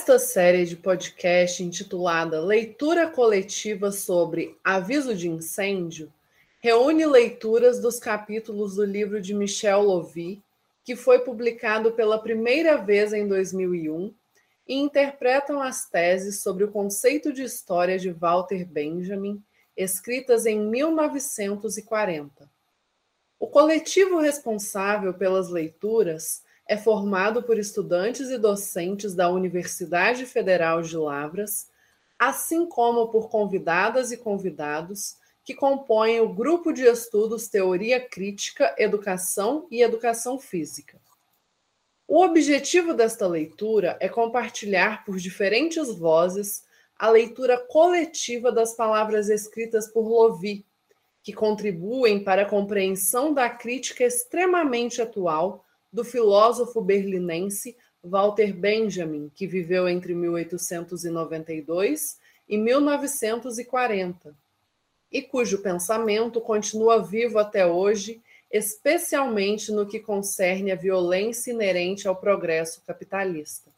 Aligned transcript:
Esta 0.00 0.18
série 0.18 0.64
de 0.64 0.76
podcast 0.76 1.62
intitulada 1.62 2.40
Leitura 2.40 3.06
Coletiva 3.06 3.92
sobre 3.92 4.56
Aviso 4.64 5.14
de 5.14 5.28
Incêndio 5.28 6.10
reúne 6.58 7.04
leituras 7.04 7.82
dos 7.82 7.98
capítulos 7.98 8.76
do 8.76 8.84
livro 8.86 9.20
de 9.20 9.34
Michel 9.34 9.82
Lovy, 9.82 10.42
que 10.82 10.96
foi 10.96 11.18
publicado 11.18 11.92
pela 11.92 12.18
primeira 12.18 12.78
vez 12.78 13.12
em 13.12 13.28
2001, 13.28 14.14
e 14.66 14.74
interpretam 14.74 15.60
as 15.60 15.84
teses 15.84 16.40
sobre 16.40 16.64
o 16.64 16.72
conceito 16.72 17.30
de 17.30 17.42
história 17.42 17.98
de 17.98 18.10
Walter 18.10 18.64
Benjamin, 18.64 19.44
escritas 19.76 20.46
em 20.46 20.58
1940. 20.58 22.50
O 23.38 23.46
coletivo 23.46 24.18
responsável 24.18 25.12
pelas 25.12 25.50
leituras 25.50 26.42
é 26.70 26.76
formado 26.76 27.42
por 27.42 27.58
estudantes 27.58 28.30
e 28.30 28.38
docentes 28.38 29.12
da 29.12 29.28
Universidade 29.28 30.24
Federal 30.24 30.80
de 30.80 30.96
Lavras, 30.96 31.68
assim 32.16 32.64
como 32.64 33.08
por 33.08 33.28
convidadas 33.28 34.12
e 34.12 34.16
convidados 34.16 35.16
que 35.42 35.52
compõem 35.52 36.20
o 36.20 36.32
grupo 36.32 36.72
de 36.72 36.84
estudos 36.84 37.48
Teoria 37.48 37.98
Crítica, 38.00 38.72
Educação 38.78 39.66
e 39.68 39.82
Educação 39.82 40.38
Física. 40.38 41.00
O 42.06 42.22
objetivo 42.22 42.94
desta 42.94 43.26
leitura 43.26 43.96
é 43.98 44.08
compartilhar 44.08 45.04
por 45.04 45.16
diferentes 45.16 45.92
vozes 45.92 46.62
a 46.96 47.10
leitura 47.10 47.58
coletiva 47.58 48.52
das 48.52 48.74
palavras 48.74 49.28
escritas 49.28 49.88
por 49.88 50.06
Lovi, 50.06 50.64
que 51.20 51.32
contribuem 51.32 52.22
para 52.22 52.42
a 52.42 52.48
compreensão 52.48 53.34
da 53.34 53.50
crítica 53.50 54.04
extremamente 54.04 55.02
atual 55.02 55.64
do 55.92 56.04
filósofo 56.04 56.80
berlinense 56.80 57.76
Walter 58.02 58.54
Benjamin, 58.54 59.30
que 59.34 59.46
viveu 59.46 59.86
entre 59.88 60.14
1892 60.14 62.18
e 62.48 62.56
1940, 62.56 64.34
e 65.12 65.20
cujo 65.22 65.58
pensamento 65.58 66.40
continua 66.40 67.02
vivo 67.02 67.38
até 67.38 67.66
hoje, 67.66 68.22
especialmente 68.50 69.70
no 69.70 69.86
que 69.86 70.00
concerne 70.00 70.72
à 70.72 70.76
violência 70.76 71.52
inerente 71.52 72.08
ao 72.08 72.16
progresso 72.16 72.80
capitalista. 72.86 73.70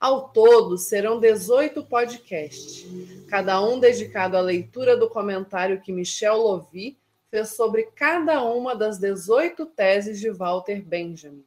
Ao 0.00 0.28
todo, 0.28 0.78
serão 0.78 1.18
18 1.18 1.82
podcasts, 1.84 2.86
cada 3.28 3.60
um 3.60 3.80
dedicado 3.80 4.36
à 4.36 4.40
leitura 4.40 4.96
do 4.96 5.08
comentário 5.08 5.80
que 5.80 5.92
Michel 5.92 6.36
Lovy 6.36 6.96
fez 7.30 7.50
sobre 7.50 7.84
cada 7.94 8.42
uma 8.42 8.74
das 8.74 8.98
18 8.98 9.66
teses 9.66 10.18
de 10.18 10.30
Walter 10.30 10.82
Benjamin. 10.82 11.44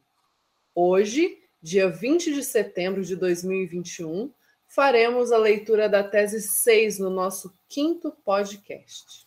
Hoje, 0.74 1.38
dia 1.60 1.88
20 1.88 2.32
de 2.32 2.42
setembro 2.42 3.04
de 3.04 3.16
2021, 3.16 4.32
faremos 4.68 5.32
a 5.32 5.38
leitura 5.38 5.88
da 5.88 6.02
tese 6.02 6.40
6 6.40 6.98
no 6.98 7.10
nosso 7.10 7.52
quinto 7.68 8.12
podcast. 8.24 9.26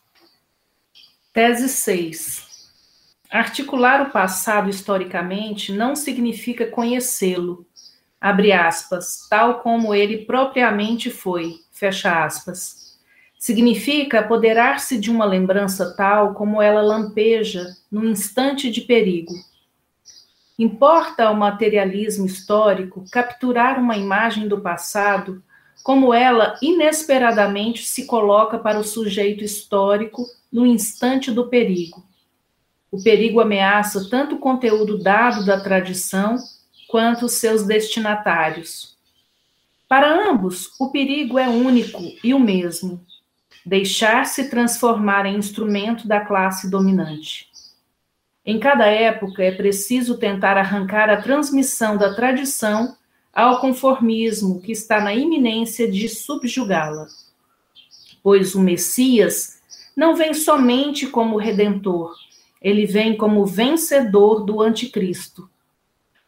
Tese 1.32 1.70
6. 1.70 2.56
Articular 3.30 4.08
o 4.08 4.12
passado 4.12 4.70
historicamente 4.70 5.74
não 5.74 5.96
significa 5.96 6.66
conhecê-lo, 6.68 7.66
abre 8.20 8.54
aspas, 8.54 9.28
tal 9.30 9.60
como 9.60 9.94
ele 9.94 10.26
propriamente 10.26 11.12
foi, 11.12 11.60
fecha 11.72 12.24
aspas 12.24 12.85
Significa 13.46 14.22
apoderar-se 14.22 14.98
de 14.98 15.12
uma 15.12 15.24
lembrança 15.24 15.94
tal 15.96 16.34
como 16.34 16.60
ela 16.60 16.82
lampeja 16.82 17.78
no 17.92 18.04
instante 18.04 18.72
de 18.72 18.82
perigo. 18.82 19.36
Importa 20.58 21.26
ao 21.26 21.36
materialismo 21.36 22.26
histórico 22.26 23.06
capturar 23.12 23.80
uma 23.80 23.96
imagem 23.96 24.48
do 24.48 24.62
passado 24.62 25.44
como 25.84 26.12
ela 26.12 26.58
inesperadamente 26.60 27.86
se 27.86 28.08
coloca 28.08 28.58
para 28.58 28.80
o 28.80 28.84
sujeito 28.84 29.44
histórico 29.44 30.26
no 30.52 30.66
instante 30.66 31.30
do 31.30 31.48
perigo. 31.48 32.04
O 32.90 33.00
perigo 33.04 33.40
ameaça 33.40 34.10
tanto 34.10 34.38
o 34.38 34.40
conteúdo 34.40 34.98
dado 34.98 35.46
da 35.46 35.62
tradição 35.62 36.36
quanto 36.88 37.28
os 37.28 37.34
seus 37.34 37.62
destinatários. 37.62 38.98
Para 39.88 40.32
ambos, 40.32 40.72
o 40.80 40.90
perigo 40.90 41.38
é 41.38 41.48
único 41.48 42.02
e 42.24 42.34
o 42.34 42.40
mesmo 42.40 43.06
deixar-se 43.66 44.50
transformar 44.50 45.26
em 45.26 45.38
instrumento 45.38 46.08
da 46.08 46.20
classe 46.20 46.70
dominante. 46.70 47.50
Em 48.46 48.60
cada 48.60 48.86
época 48.86 49.44
é 49.44 49.52
preciso 49.52 50.18
tentar 50.18 50.56
arrancar 50.56 51.10
a 51.10 51.22
transmissão 51.22 51.98
da 51.98 52.14
tradição 52.14 52.96
ao 53.34 53.60
conformismo 53.60 54.62
que 54.62 54.72
está 54.72 55.02
na 55.02 55.14
iminência 55.14 55.92
de 55.92 56.08
subjugá-la. 56.08 57.08
Pois 58.22 58.54
o 58.54 58.62
Messias 58.62 59.60
não 59.96 60.16
vem 60.16 60.34
somente 60.34 61.08
como 61.08 61.38
redentor, 61.38 62.16
ele 62.62 62.86
vem 62.86 63.18
como 63.18 63.46
vencedor 63.46 64.46
do 64.46 64.62
anticristo. 64.62 65.50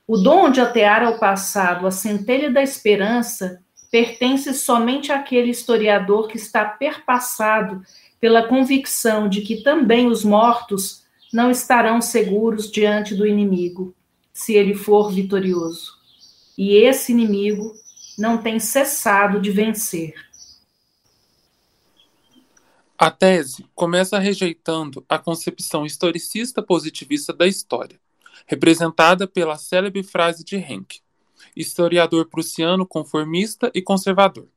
O 0.08 0.18
dom 0.18 0.50
de 0.50 0.62
atear 0.62 1.04
ao 1.04 1.20
passado 1.20 1.86
a 1.86 1.92
centelha 1.92 2.52
da 2.52 2.64
esperança 2.64 3.62
pertence 3.92 4.54
somente 4.54 5.12
àquele 5.12 5.50
historiador 5.50 6.28
que 6.28 6.38
está 6.38 6.66
perpassado 6.66 7.82
pela 8.20 8.48
convicção 8.48 9.30
de 9.30 9.42
que 9.42 9.64
também 9.64 10.08
os 10.08 10.24
mortos 10.24 11.06
não 11.32 11.52
estarão 11.52 12.02
seguros 12.02 12.72
diante 12.72 13.14
do 13.14 13.26
inimigo, 13.26 13.94
se 14.34 14.54
ele 14.54 14.74
for 14.74 15.12
vitorioso. 15.12 15.98
E 16.58 16.76
esse 16.76 17.12
inimigo 17.12 17.76
não 18.18 18.38
tem 18.38 18.60
cessado 18.60 19.40
de 19.40 19.52
vencer. 19.52 20.14
A 22.98 23.12
tese 23.12 23.64
começa 23.76 24.18
rejeitando 24.18 25.06
a 25.08 25.20
concepção 25.20 25.86
historicista 25.86 26.64
positivista 26.64 27.32
da 27.32 27.46
história, 27.46 28.00
representada 28.48 29.28
pela 29.28 29.56
célebre 29.56 30.02
frase 30.02 30.44
de 30.44 30.56
Henke: 30.56 31.02
historiador 31.56 32.26
prussiano 32.28 32.86
conformista 32.86 33.72
e 33.74 33.82
conservador. 33.82 34.48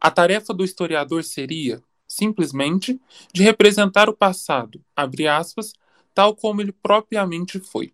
A 0.00 0.10
tarefa 0.10 0.52
do 0.52 0.64
historiador 0.64 1.24
seria, 1.24 1.82
simplesmente, 2.06 3.00
de 3.32 3.42
representar 3.42 4.08
o 4.08 4.16
passado, 4.16 4.80
aspas, 5.26 5.72
tal 6.14 6.34
como 6.34 6.60
ele 6.60 6.72
propriamente 6.72 7.58
foi, 7.58 7.92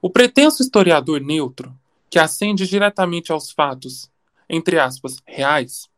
O 0.00 0.10
pretenso 0.10 0.62
historiador 0.62 1.20
neutro, 1.20 1.72
que 2.10 2.18
ascende 2.18 2.66
diretamente 2.66 3.32
aos 3.32 3.52
fatos, 3.52 4.10
entre 4.48 4.78
aspas, 4.78 5.16
reais, 5.26 5.88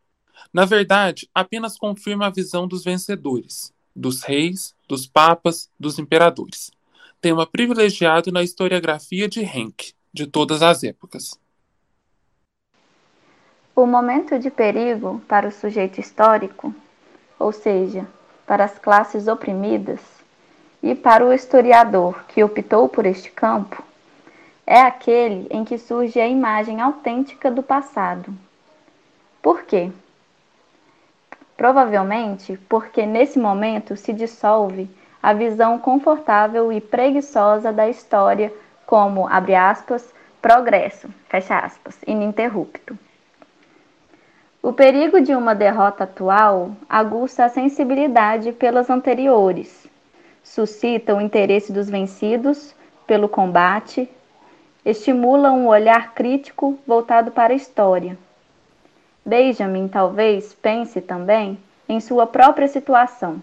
na 0.52 0.64
verdade, 0.64 1.28
apenas 1.34 1.76
confirma 1.76 2.26
a 2.26 2.30
visão 2.30 2.66
dos 2.66 2.84
vencedores, 2.84 3.72
dos 3.94 4.22
reis, 4.22 4.74
dos 4.88 5.06
papas, 5.06 5.70
dos 5.78 5.98
imperadores. 5.98 6.70
Tema 7.20 7.46
privilegiado 7.46 8.30
na 8.30 8.42
historiografia 8.42 9.28
de 9.28 9.40
Henke, 9.40 9.94
de 10.14 10.28
todas 10.28 10.62
as 10.62 10.84
épocas. 10.84 11.36
O 13.74 13.84
momento 13.84 14.38
de 14.38 14.48
perigo 14.48 15.20
para 15.26 15.48
o 15.48 15.52
sujeito 15.52 16.00
histórico, 16.00 16.72
ou 17.36 17.50
seja, 17.50 18.06
para 18.46 18.62
as 18.62 18.78
classes 18.78 19.26
oprimidas, 19.26 20.00
e 20.80 20.94
para 20.94 21.26
o 21.26 21.32
historiador 21.32 22.24
que 22.28 22.44
optou 22.44 22.88
por 22.88 23.06
este 23.06 23.28
campo, 23.32 23.82
é 24.64 24.80
aquele 24.80 25.48
em 25.50 25.64
que 25.64 25.78
surge 25.78 26.20
a 26.20 26.28
imagem 26.28 26.80
autêntica 26.80 27.50
do 27.50 27.62
passado. 27.62 28.32
Por 29.42 29.64
quê? 29.64 29.90
Provavelmente 31.56 32.56
porque 32.68 33.04
nesse 33.04 33.38
momento 33.38 33.96
se 33.96 34.12
dissolve 34.12 34.88
a 35.20 35.32
visão 35.32 35.78
confortável 35.78 36.70
e 36.70 36.80
preguiçosa 36.80 37.72
da 37.72 37.88
história 37.88 38.52
como, 38.86 39.26
abre 39.26 39.54
aspas, 39.54 40.12
progresso, 40.40 41.08
fecha 41.28 41.58
aspas, 41.58 41.98
ininterrupto. 42.06 42.98
O 44.62 44.72
perigo 44.72 45.20
de 45.20 45.34
uma 45.34 45.54
derrota 45.54 46.04
atual 46.04 46.72
aguça 46.88 47.44
a 47.44 47.48
sensibilidade 47.48 48.52
pelas 48.52 48.88
anteriores, 48.88 49.86
suscita 50.42 51.14
o 51.14 51.20
interesse 51.20 51.72
dos 51.72 51.88
vencidos 51.88 52.74
pelo 53.06 53.28
combate, 53.28 54.08
estimula 54.84 55.52
um 55.52 55.66
olhar 55.66 56.14
crítico 56.14 56.78
voltado 56.86 57.30
para 57.30 57.52
a 57.52 57.56
história. 57.56 58.18
Benjamin 59.24 59.88
talvez 59.88 60.52
pense 60.54 61.00
também 61.00 61.58
em 61.88 62.00
sua 62.00 62.26
própria 62.26 62.68
situação. 62.68 63.42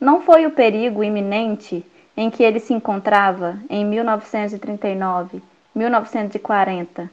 Não 0.00 0.20
foi 0.20 0.46
o 0.46 0.50
perigo 0.50 1.02
iminente 1.02 1.84
em 2.18 2.30
que 2.30 2.42
ele 2.42 2.58
se 2.58 2.74
encontrava 2.74 3.56
em 3.70 3.84
1939, 3.84 5.40
1940, 5.72 7.08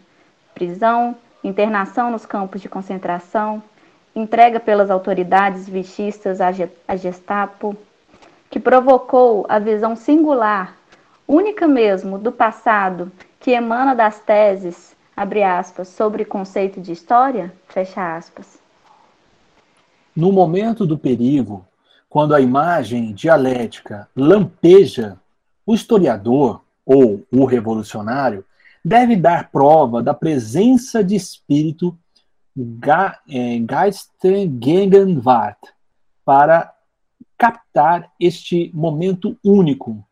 prisão, 0.56 1.16
internação 1.44 2.10
nos 2.10 2.25
campos 2.25 2.60
de 2.60 2.68
concentração, 2.68 3.62
entrega 4.16 4.60
pelas 4.60 4.90
autoridades 4.90 5.69
vichistas 5.69 6.40
à 6.42 6.96
Gestapo, 6.96 7.78
que 8.50 8.60
provocou 8.60 9.46
a 9.48 9.60
visão 9.60 9.96
singular, 9.96 10.75
única 11.28 11.68
mesmo, 11.68 12.18
do 12.18 12.31
passado 12.31 13.12
que 13.40 13.52
emana 13.52 13.94
das 13.94 14.19
teses 14.19 14.96
abre 15.16 15.44
aspas, 15.44 15.88
sobre 15.88 16.25
conceito 16.25 16.81
de 16.81 16.92
história, 16.92 17.54
fecha 17.68 18.18
aspas. 18.18 18.57
No 20.16 20.31
momento 20.31 20.84
do 20.84 20.98
perigo, 20.98 21.63
quando 22.10 22.34
a 22.34 22.42
imagem 22.42 23.13
dialética 23.13 24.07
lampeja, 24.16 25.19
o 25.66 25.74
historiador 25.74 26.62
ou 26.86 27.25
o 27.31 27.46
revolucionário 27.46 28.46
deve 28.84 29.16
dar 29.16 29.50
prova 29.52 30.04
da 30.04 30.13
presença 30.13 31.04
de 31.04 31.16
espírito 31.16 31.98
é, 33.28 33.57
Geistgegenwart 33.69 35.57
para 36.24 36.74
captar 37.38 38.12
este 38.19 38.72
momento 38.74 39.38
único, 39.44 40.06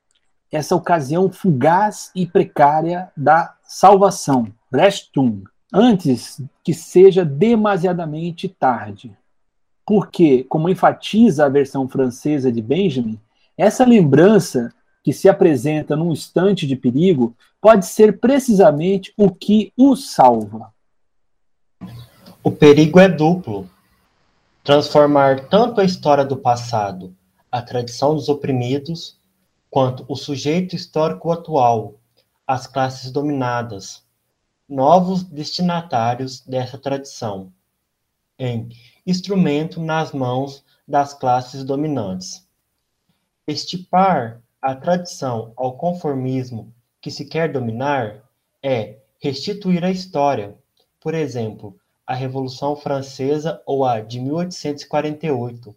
essa 0.51 0.75
ocasião 0.75 1.31
fugaz 1.31 2.11
e 2.13 2.25
precária 2.25 3.11
da 3.15 3.55
salvação, 3.63 4.51
Restung, 4.71 5.43
antes 5.73 6.41
que 6.63 6.73
seja 6.73 7.23
demasiadamente 7.23 8.49
tarde 8.49 9.15
porque, 9.85 10.43
como 10.45 10.69
enfatiza 10.69 11.45
a 11.45 11.49
versão 11.49 11.87
francesa 11.87 12.51
de 12.51 12.61
Benjamin, 12.61 13.19
essa 13.57 13.85
lembrança 13.85 14.73
que 15.03 15.11
se 15.11 15.27
apresenta 15.27 15.95
num 15.95 16.11
instante 16.11 16.65
de 16.65 16.75
perigo 16.75 17.35
pode 17.61 17.85
ser 17.85 18.19
precisamente 18.19 19.13
o 19.17 19.29
que 19.29 19.73
o 19.77 19.95
salva. 19.95 20.73
O 22.41 22.51
perigo 22.51 22.99
é 22.99 23.09
duplo. 23.09 23.69
Transformar 24.63 25.47
tanto 25.49 25.81
a 25.81 25.83
história 25.83 26.23
do 26.23 26.37
passado, 26.37 27.13
a 27.51 27.61
tradição 27.61 28.15
dos 28.15 28.29
oprimidos, 28.29 29.19
quanto 29.69 30.05
o 30.07 30.15
sujeito 30.15 30.75
histórico 30.75 31.31
atual, 31.31 31.95
as 32.47 32.65
classes 32.65 33.11
dominadas, 33.11 34.03
novos 34.67 35.23
destinatários 35.23 36.41
dessa 36.41 36.77
tradição, 36.77 37.51
em 38.37 38.69
instrumento 39.05 39.81
nas 39.81 40.11
mãos 40.11 40.63
das 40.87 41.13
classes 41.13 41.63
dominantes. 41.63 42.47
Estipar 43.47 44.41
a 44.61 44.75
tradição 44.75 45.53
ao 45.55 45.77
conformismo 45.77 46.73
que 47.01 47.11
se 47.11 47.25
quer 47.25 47.51
dominar 47.51 48.23
é 48.61 48.97
restituir 49.19 49.83
a 49.83 49.91
história, 49.91 50.57
por 50.99 51.13
exemplo, 51.13 51.77
a 52.05 52.13
Revolução 52.13 52.75
Francesa 52.75 53.61
ou 53.65 53.85
a 53.85 53.99
de 53.99 54.19
1848. 54.19 55.75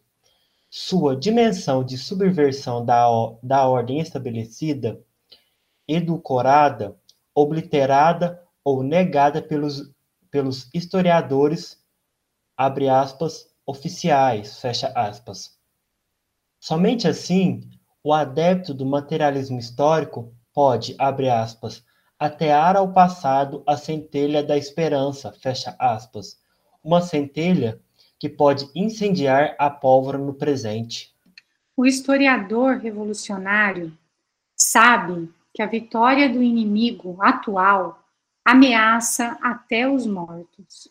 Sua 0.70 1.16
dimensão 1.16 1.84
de 1.84 1.96
subversão 1.96 2.84
da, 2.84 3.06
da 3.42 3.66
ordem 3.68 4.00
estabelecida, 4.00 5.00
edulcorada, 5.86 6.96
obliterada 7.34 8.42
ou 8.64 8.82
negada 8.82 9.40
pelos, 9.40 9.90
pelos 10.30 10.68
historiadores 10.74 11.80
abre 12.56 12.88
aspas, 12.88 13.48
oficiais, 13.66 14.60
fecha 14.60 14.88
aspas. 14.94 15.58
Somente 16.58 17.06
assim, 17.06 17.68
o 18.02 18.12
adepto 18.12 18.72
do 18.72 18.86
materialismo 18.86 19.58
histórico 19.58 20.32
pode, 20.54 20.94
abre 20.98 21.28
aspas, 21.28 21.84
atear 22.18 22.76
ao 22.76 22.92
passado 22.92 23.62
a 23.66 23.76
centelha 23.76 24.42
da 24.42 24.56
esperança, 24.56 25.32
fecha 25.32 25.76
aspas, 25.78 26.40
uma 26.82 27.02
centelha 27.02 27.80
que 28.18 28.28
pode 28.28 28.70
incendiar 28.74 29.54
a 29.58 29.68
pólvora 29.68 30.16
no 30.16 30.32
presente. 30.32 31.14
O 31.76 31.84
historiador 31.84 32.78
revolucionário 32.78 33.92
sabe 34.56 35.30
que 35.52 35.60
a 35.60 35.66
vitória 35.66 36.28
do 36.28 36.42
inimigo 36.42 37.18
atual 37.20 38.02
ameaça 38.42 39.36
até 39.42 39.86
os 39.86 40.06
mortos 40.06 40.88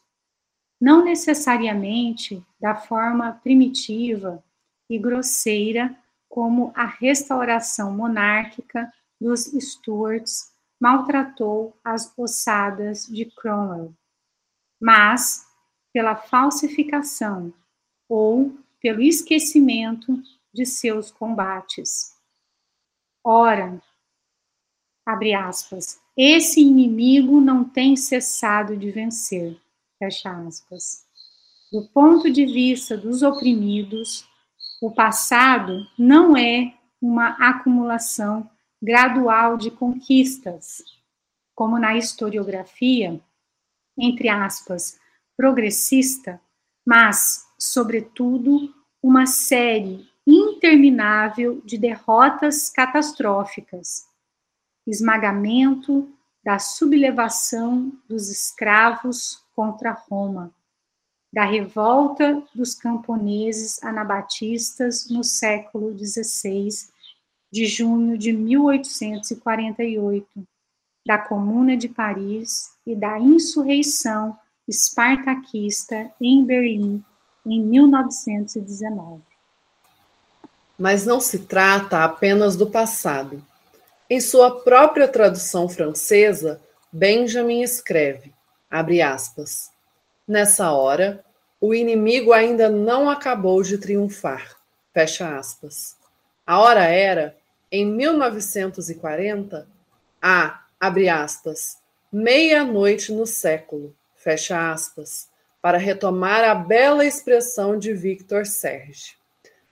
não 0.79 1.03
necessariamente 1.03 2.45
da 2.59 2.75
forma 2.75 3.31
primitiva 3.43 4.43
e 4.89 4.97
grosseira 4.99 5.95
como 6.29 6.71
a 6.75 6.85
restauração 6.85 7.93
monárquica 7.93 8.91
dos 9.19 9.45
Stuarts 9.45 10.53
maltratou 10.79 11.75
as 11.83 12.13
ossadas 12.17 13.05
de 13.05 13.25
Cromwell, 13.25 13.93
mas 14.79 15.47
pela 15.93 16.15
falsificação 16.15 17.53
ou 18.09 18.57
pelo 18.81 19.01
esquecimento 19.01 20.21
de 20.53 20.65
seus 20.65 21.09
combates. 21.09 22.15
Ora, 23.23 23.81
abre 25.05 25.33
aspas, 25.33 25.99
esse 26.17 26.61
inimigo 26.61 27.39
não 27.39 27.63
tem 27.63 27.95
cessado 27.95 28.77
de 28.77 28.91
vencer 28.91 29.59
fecha 30.05 30.31
aspas. 30.47 31.05
Do 31.71 31.87
ponto 31.89 32.31
de 32.31 32.45
vista 32.45 32.95
dos 32.95 33.21
oprimidos, 33.23 34.27
o 34.81 34.91
passado 34.91 35.85
não 35.97 36.37
é 36.37 36.73
uma 37.01 37.29
acumulação 37.39 38.49
gradual 38.81 39.57
de 39.57 39.71
conquistas, 39.71 40.83
como 41.55 41.79
na 41.79 41.97
historiografia, 41.97 43.19
entre 43.97 44.29
aspas, 44.29 44.99
progressista, 45.35 46.39
mas, 46.85 47.45
sobretudo, 47.57 48.73
uma 49.01 49.25
série 49.25 50.07
interminável 50.27 51.61
de 51.65 51.77
derrotas 51.77 52.69
catastróficas, 52.69 54.05
esmagamento 54.85 56.11
da 56.45 56.59
sublevação 56.59 57.91
dos 58.07 58.29
escravos 58.29 59.43
contra 59.55 59.91
Roma, 59.91 60.53
da 61.33 61.43
revolta 61.43 62.43
dos 62.53 62.75
camponeses 62.75 63.81
anabatistas 63.81 65.09
no 65.09 65.23
século 65.23 65.97
XVI, 65.97 66.69
de 67.51 67.65
junho 67.65 68.15
de 68.15 68.31
1848, 68.31 70.27
da 71.03 71.17
Comuna 71.17 71.75
de 71.75 71.89
Paris 71.89 72.69
e 72.85 72.95
da 72.95 73.19
insurreição 73.19 74.37
espartaquista 74.67 76.11
em 76.21 76.45
Berlim 76.45 77.03
em 77.43 77.59
1919. 77.59 79.23
Mas 80.77 81.05
não 81.05 81.19
se 81.19 81.39
trata 81.39 82.03
apenas 82.03 82.55
do 82.55 82.69
passado. 82.69 83.43
Em 84.07 84.21
sua 84.21 84.59
própria 84.61 85.07
tradução 85.07 85.67
francesa, 85.67 86.61
Benjamin 86.91 87.63
escreve: 87.63 88.31
Abre 88.69 89.01
aspas. 89.01 89.71
Nessa 90.27 90.71
hora, 90.71 91.23
o 91.59 91.73
inimigo 91.73 92.31
ainda 92.31 92.69
não 92.69 93.09
acabou 93.09 93.63
de 93.63 93.79
triunfar. 93.79 94.55
Fecha 94.93 95.35
aspas. 95.35 95.97
A 96.45 96.59
hora 96.59 96.83
era, 96.83 97.35
em 97.71 97.83
1940, 97.83 99.67
a, 100.21 100.63
abre 100.79 101.09
aspas, 101.09 101.77
meia-noite 102.11 103.11
no 103.11 103.25
século, 103.25 103.95
fecha 104.15 104.71
aspas, 104.71 105.27
para 105.59 105.79
retomar 105.79 106.43
a 106.43 106.53
bela 106.53 107.03
expressão 107.03 107.77
de 107.77 107.91
Victor 107.91 108.45
Serge. 108.45 109.17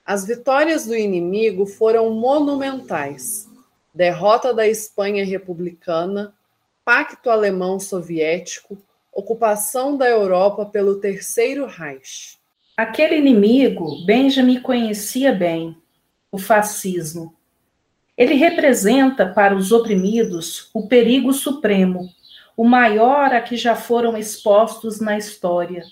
As 0.03 0.25
vitórias 0.25 0.87
do 0.87 0.95
inimigo 0.95 1.67
foram 1.67 2.09
monumentais. 2.09 3.47
Derrota 3.93 4.51
da 4.53 4.67
Espanha 4.67 5.23
republicana, 5.23 6.33
Pacto 6.83 7.29
Alemão-Soviético, 7.29 8.77
ocupação 9.12 9.95
da 9.95 10.09
Europa 10.09 10.65
pelo 10.65 11.00
Terceiro 11.00 11.67
Reich. 11.67 12.39
Aquele 12.75 13.17
inimigo 13.17 14.03
Benjamin 14.03 14.59
conhecia 14.59 15.31
bem, 15.31 15.77
o 16.31 16.39
fascismo. 16.39 17.35
Ele 18.17 18.33
representa 18.33 19.27
para 19.27 19.55
os 19.55 19.71
oprimidos 19.71 20.71
o 20.73 20.88
perigo 20.88 21.31
supremo, 21.31 22.09
o 22.57 22.63
maior 22.63 23.31
a 23.31 23.41
que 23.41 23.55
já 23.55 23.75
foram 23.75 24.17
expostos 24.17 25.00
na 25.00 25.19
história. 25.19 25.83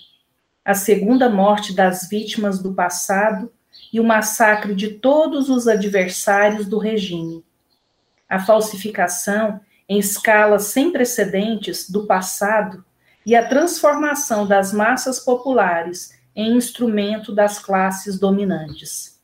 A 0.64 0.74
segunda 0.74 1.28
morte 1.28 1.72
das 1.72 2.08
vítimas 2.08 2.60
do 2.60 2.74
passado 2.74 3.52
e 3.92 4.00
o 4.00 4.04
massacre 4.04 4.74
de 4.74 4.94
todos 4.94 5.48
os 5.48 5.68
adversários 5.68 6.66
do 6.66 6.78
regime. 6.78 7.44
A 8.32 8.38
falsificação 8.38 9.60
em 9.86 9.98
escala 9.98 10.58
sem 10.58 10.90
precedentes 10.90 11.90
do 11.90 12.06
passado 12.06 12.82
e 13.26 13.36
a 13.36 13.46
transformação 13.46 14.46
das 14.46 14.72
massas 14.72 15.20
populares 15.20 16.18
em 16.34 16.56
instrumento 16.56 17.30
das 17.34 17.58
classes 17.58 18.18
dominantes. 18.18 19.20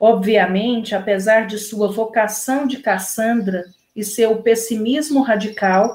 Obviamente, 0.00 0.94
apesar 0.94 1.46
de 1.46 1.58
sua 1.58 1.92
vocação 1.92 2.66
de 2.66 2.78
Cassandra 2.78 3.66
e 3.94 4.02
seu 4.02 4.36
pessimismo 4.40 5.20
radical, 5.20 5.92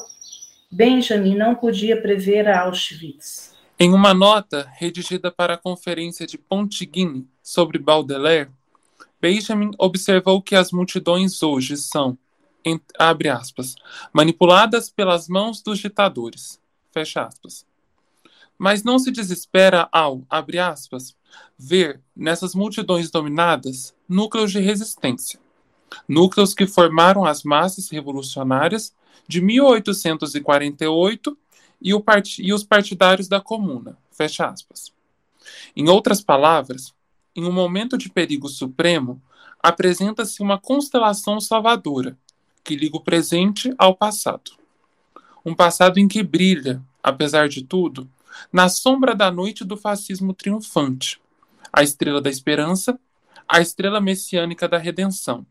Benjamin 0.72 1.36
não 1.36 1.56
podia 1.56 2.00
prever 2.00 2.48
a 2.48 2.62
Auschwitz. 2.66 3.56
Em 3.80 3.96
uma 3.96 4.14
nota 4.14 4.70
redigida 4.76 5.32
para 5.32 5.56
a 5.56 5.58
Conferência 5.58 6.28
de 6.28 6.38
Pontigny 6.38 7.28
sobre 7.42 7.80
Baudelaire, 7.80 8.52
Benjamin 9.20 9.72
observou 9.80 10.40
que 10.40 10.56
as 10.56 10.72
multidões 10.72 11.42
hoje 11.42 11.76
são, 11.76 12.16
abre 12.98 13.30
aspas, 13.30 13.76
manipuladas 14.12 14.90
pelas 14.90 15.28
mãos 15.28 15.62
dos 15.62 15.80
ditadores 15.80 16.60
fecha 16.98 17.24
aspas. 17.26 17.66
Mas 18.58 18.84
não 18.84 18.98
se 18.98 19.12
desespera 19.12 19.88
ao, 19.92 20.24
abre 20.30 20.58
aspas, 20.58 21.16
ver 21.58 22.02
nessas 22.16 22.56
multidões 22.56 23.12
dominadas 23.12 23.94
núcleos 24.10 24.52
de 24.52 24.60
resistência, 24.60 25.40
núcleos 26.08 26.56
que 26.56 26.66
formaram 26.66 27.24
as 27.24 27.44
massas 27.44 27.90
revolucionárias 27.90 28.96
de 29.28 29.42
1848 29.42 31.38
e, 31.80 32.00
part... 32.02 32.42
e 32.42 32.52
os 32.52 32.64
partidários 32.64 33.28
da 33.28 33.40
Comuna, 33.40 33.96
fecha 34.10 34.48
aspas. 34.48 34.92
Em 35.76 35.88
outras 35.90 36.22
palavras, 36.22 36.96
em 37.36 37.44
um 37.44 37.52
momento 37.52 37.96
de 37.98 38.10
perigo 38.10 38.50
supremo, 38.50 39.22
apresenta-se 39.62 40.42
uma 40.42 40.60
constelação 40.60 41.40
salvadora, 41.40 42.18
que 42.68 42.76
liga 42.76 42.98
o 42.98 43.02
presente 43.02 43.74
ao 43.78 43.96
passado. 43.96 44.52
Um 45.46 45.56
passado 45.56 46.00
em 46.00 46.08
que 46.08 46.22
brilha, 46.22 46.82
apesar 47.02 47.48
de 47.48 47.64
tudo, 47.64 48.10
na 48.52 48.68
sombra 48.68 49.16
da 49.16 49.32
noite 49.32 49.64
do 49.64 49.78
fascismo 49.78 50.34
triunfante, 50.34 51.22
a 51.72 51.82
estrela 51.82 52.22
da 52.22 52.30
esperança, 52.30 53.00
a 53.48 53.62
estrela 53.62 54.02
messiânica 54.02 54.68
da 54.68 54.78
redenção, 54.78 55.46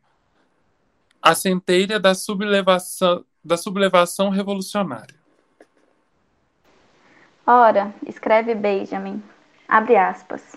a 1.22 1.34
centelha 1.34 1.98
da 1.98 2.14
sublevação, 2.14 3.24
da 3.42 3.56
sublevação 3.56 4.28
revolucionária. 4.28 5.16
Ora, 7.46 7.94
escreve 8.06 8.54
Benjamin, 8.54 9.22
abre 9.66 9.96
aspas. 9.96 10.54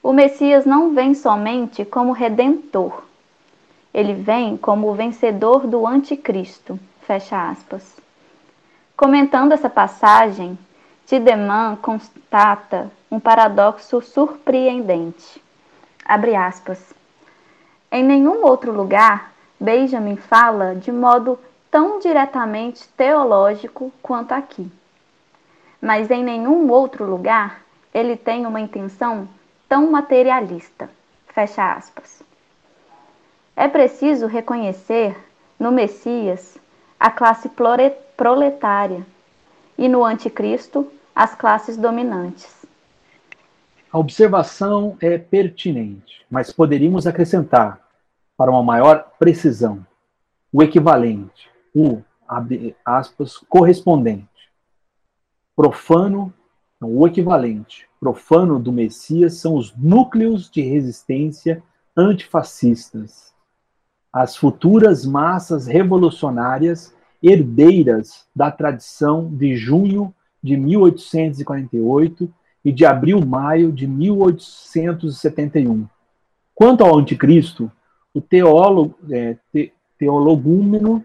O 0.00 0.12
Messias 0.12 0.64
não 0.64 0.94
vem 0.94 1.14
somente 1.14 1.84
como 1.84 2.12
redentor, 2.12 3.07
ele 3.92 4.14
vem 4.14 4.56
como 4.56 4.88
o 4.88 4.94
vencedor 4.94 5.66
do 5.66 5.86
anticristo, 5.86 6.78
fecha 7.02 7.50
aspas. 7.50 7.96
Comentando 8.96 9.52
essa 9.52 9.70
passagem, 9.70 10.58
Tiedemann 11.06 11.76
constata 11.76 12.90
um 13.10 13.18
paradoxo 13.18 14.00
surpreendente. 14.02 15.42
Abre 16.04 16.34
aspas. 16.34 16.92
Em 17.90 18.04
nenhum 18.04 18.44
outro 18.44 18.72
lugar, 18.72 19.32
Benjamin 19.58 20.16
fala 20.16 20.74
de 20.74 20.92
modo 20.92 21.38
tão 21.70 21.98
diretamente 21.98 22.86
teológico 22.88 23.92
quanto 24.02 24.32
aqui. 24.32 24.70
Mas 25.80 26.10
em 26.10 26.22
nenhum 26.22 26.70
outro 26.70 27.04
lugar 27.04 27.62
ele 27.94 28.16
tem 28.16 28.44
uma 28.44 28.60
intenção 28.60 29.28
tão 29.68 29.90
materialista. 29.90 30.90
Fecha 31.28 31.72
aspas. 31.72 32.27
É 33.60 33.66
preciso 33.66 34.28
reconhecer 34.28 35.16
no 35.58 35.72
Messias 35.72 36.56
a 36.96 37.10
classe 37.10 37.50
proletária 38.16 39.04
e 39.76 39.88
no 39.88 40.04
Anticristo 40.04 40.88
as 41.12 41.34
classes 41.34 41.76
dominantes. 41.76 42.64
A 43.90 43.98
observação 43.98 44.96
é 45.00 45.18
pertinente, 45.18 46.24
mas 46.30 46.52
poderíamos 46.52 47.04
acrescentar, 47.04 47.80
para 48.36 48.48
uma 48.48 48.62
maior 48.62 49.10
precisão, 49.18 49.84
o 50.52 50.62
equivalente, 50.62 51.50
o, 51.74 52.00
aspas, 52.84 53.38
correspondente. 53.38 54.52
Profano, 55.56 56.32
o 56.80 57.04
equivalente, 57.08 57.88
profano 57.98 58.60
do 58.60 58.70
Messias 58.70 59.34
são 59.34 59.56
os 59.56 59.76
núcleos 59.76 60.48
de 60.48 60.62
resistência 60.62 61.60
antifascistas. 61.96 63.36
As 64.12 64.36
futuras 64.36 65.04
massas 65.04 65.66
revolucionárias 65.66 66.94
herdeiras 67.22 68.26
da 68.34 68.50
tradição 68.50 69.28
de 69.30 69.56
junho 69.56 70.14
de 70.42 70.56
1848 70.56 72.28
e 72.64 72.72
de 72.72 72.84
abril-maio 72.84 73.70
de 73.72 73.86
1871. 73.86 75.86
Quanto 76.54 76.84
ao 76.84 76.98
anticristo, 76.98 77.70
o 78.14 78.20
teólogo, 78.20 78.94
é, 79.10 79.36
te, 79.52 79.72
teologúmeno 79.98 81.04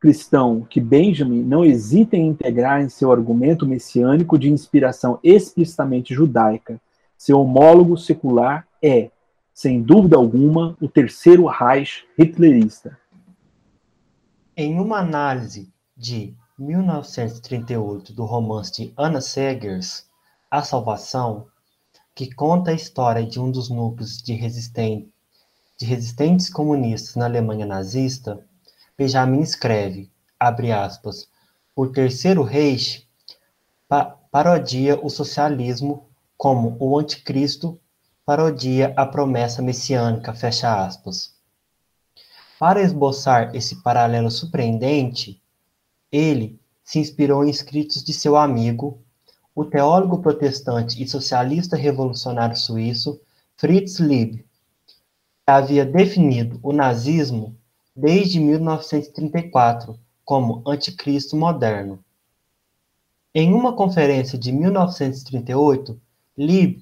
cristão 0.00 0.66
que 0.68 0.80
Benjamin 0.80 1.42
não 1.42 1.64
hesita 1.64 2.16
em 2.16 2.28
integrar 2.28 2.80
em 2.80 2.88
seu 2.88 3.12
argumento 3.12 3.66
messiânico 3.66 4.38
de 4.38 4.50
inspiração 4.50 5.18
explicitamente 5.22 6.14
judaica, 6.14 6.80
seu 7.18 7.38
homólogo 7.38 7.98
secular 7.98 8.66
é, 8.82 9.10
sem 9.60 9.82
dúvida 9.82 10.16
alguma, 10.16 10.74
o 10.80 10.88
terceiro 10.88 11.44
Reich 11.44 12.06
hitlerista. 12.16 12.98
Em 14.56 14.80
uma 14.80 15.00
análise 15.00 15.70
de 15.94 16.34
1938 16.58 18.14
do 18.14 18.24
romance 18.24 18.72
de 18.72 18.94
Anna 18.96 19.20
Segers, 19.20 20.08
A 20.50 20.62
Salvação, 20.62 21.46
que 22.14 22.34
conta 22.34 22.70
a 22.70 22.74
história 22.74 23.22
de 23.22 23.38
um 23.38 23.50
dos 23.50 23.68
núcleos 23.68 24.22
de, 24.22 24.32
resisten 24.32 25.12
de 25.76 25.84
resistentes 25.84 26.48
comunistas 26.48 27.14
na 27.16 27.26
Alemanha 27.26 27.66
nazista, 27.66 28.42
Benjamin 28.96 29.42
escreve, 29.42 30.10
abre 30.38 30.72
aspas, 30.72 31.28
o 31.76 31.86
Terceiro 31.86 32.42
Reich 32.42 33.06
pa 33.86 34.16
parodia 34.30 34.98
o 35.04 35.10
socialismo 35.10 36.06
como 36.38 36.78
o 36.80 36.98
anticristo 36.98 37.78
parodia 38.30 38.94
a 38.96 39.04
promessa 39.04 39.60
messiânica, 39.60 40.32
fecha 40.32 40.86
aspas. 40.86 41.34
Para 42.60 42.80
esboçar 42.80 43.56
esse 43.56 43.82
paralelo 43.82 44.30
surpreendente, 44.30 45.42
ele 46.12 46.60
se 46.84 47.00
inspirou 47.00 47.44
em 47.44 47.50
escritos 47.50 48.04
de 48.04 48.12
seu 48.12 48.36
amigo, 48.36 49.02
o 49.52 49.64
teólogo 49.64 50.22
protestante 50.22 51.02
e 51.02 51.08
socialista 51.08 51.74
revolucionário 51.74 52.56
suíço 52.56 53.20
Fritz 53.56 53.98
Lieb, 53.98 54.36
que 54.36 54.44
havia 55.48 55.84
definido 55.84 56.60
o 56.62 56.72
nazismo 56.72 57.56
desde 57.96 58.38
1934 58.38 59.98
como 60.24 60.62
anticristo 60.64 61.34
moderno. 61.34 61.98
Em 63.34 63.52
uma 63.52 63.74
conferência 63.74 64.38
de 64.38 64.52
1938, 64.52 66.00
Lieb 66.38 66.80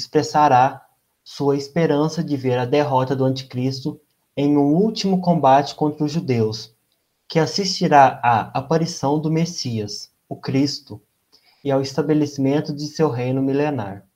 expressará 0.00 0.84
sua 1.22 1.56
esperança 1.56 2.24
de 2.24 2.36
ver 2.36 2.58
a 2.58 2.64
derrota 2.64 3.14
do 3.14 3.24
anticristo 3.24 4.00
em 4.36 4.56
um 4.56 4.74
último 4.74 5.20
combate 5.20 5.74
contra 5.74 6.04
os 6.04 6.10
judeus, 6.10 6.74
que 7.28 7.38
assistirá 7.38 8.18
à 8.22 8.58
aparição 8.58 9.20
do 9.20 9.30
Messias, 9.30 10.10
o 10.28 10.34
Cristo, 10.34 11.00
e 11.62 11.70
ao 11.70 11.82
estabelecimento 11.82 12.74
de 12.74 12.86
seu 12.86 13.10
reino 13.10 13.42
milenar. 13.42 14.06